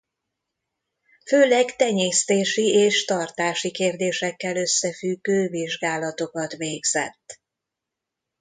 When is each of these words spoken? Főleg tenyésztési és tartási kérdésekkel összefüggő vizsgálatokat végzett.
Főleg 1.27 1.75
tenyésztési 1.75 2.61
és 2.67 3.05
tartási 3.05 3.71
kérdésekkel 3.71 4.55
összefüggő 4.57 5.47
vizsgálatokat 5.47 6.55
végzett. 6.55 7.41